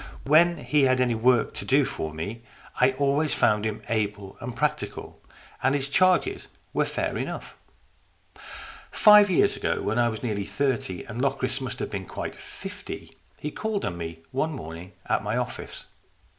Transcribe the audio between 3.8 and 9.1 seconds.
able and practical, and his charges were fair enough. 196 STORIES IN GREY